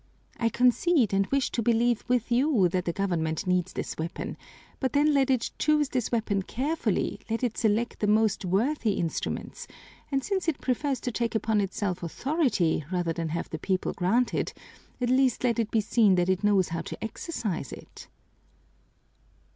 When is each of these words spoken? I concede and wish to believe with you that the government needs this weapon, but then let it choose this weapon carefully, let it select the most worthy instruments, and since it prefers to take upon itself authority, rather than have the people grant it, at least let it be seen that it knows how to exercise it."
I 0.37 0.49
concede 0.49 1.13
and 1.13 1.27
wish 1.27 1.51
to 1.51 1.61
believe 1.61 2.03
with 2.07 2.31
you 2.31 2.67
that 2.69 2.85
the 2.85 2.91
government 2.91 3.45
needs 3.45 3.71
this 3.71 3.99
weapon, 3.99 4.35
but 4.79 4.93
then 4.93 5.13
let 5.13 5.29
it 5.29 5.51
choose 5.59 5.89
this 5.89 6.11
weapon 6.11 6.41
carefully, 6.41 7.19
let 7.29 7.43
it 7.43 7.55
select 7.55 7.99
the 7.99 8.07
most 8.07 8.43
worthy 8.43 8.93
instruments, 8.93 9.67
and 10.11 10.23
since 10.23 10.47
it 10.47 10.59
prefers 10.59 10.99
to 11.01 11.11
take 11.11 11.35
upon 11.35 11.61
itself 11.61 12.01
authority, 12.01 12.83
rather 12.91 13.13
than 13.13 13.29
have 13.29 13.51
the 13.51 13.59
people 13.59 13.93
grant 13.93 14.33
it, 14.33 14.55
at 14.99 15.11
least 15.11 15.43
let 15.43 15.59
it 15.59 15.69
be 15.69 15.81
seen 15.81 16.15
that 16.15 16.29
it 16.29 16.43
knows 16.43 16.69
how 16.69 16.81
to 16.81 17.03
exercise 17.03 17.71
it." 17.71 18.07